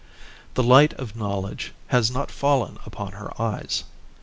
The 0.55 0.63
light 0.63 0.93
of 0.95 1.15
knowledge 1.15 1.73
has 1.89 2.09
not 2.09 2.31
fallen 2.31 2.79
upon 2.87 3.11
her 3.11 3.39
eyes. 3.39 3.83